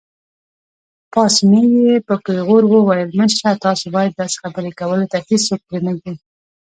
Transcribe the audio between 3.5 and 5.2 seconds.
تاسو باید داسې خبرې کولو ته